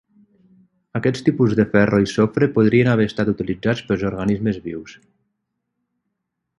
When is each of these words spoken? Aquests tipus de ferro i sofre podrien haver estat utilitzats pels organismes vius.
Aquests 0.99 1.25
tipus 1.27 1.53
de 1.59 1.65
ferro 1.75 1.99
i 2.05 2.09
sofre 2.13 2.49
podrien 2.57 2.91
haver 2.95 3.07
estat 3.13 3.31
utilitzats 3.35 3.87
pels 3.91 4.09
organismes 4.13 4.61
vius. 4.69 4.99